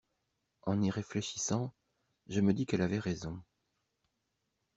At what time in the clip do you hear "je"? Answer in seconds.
2.27-2.41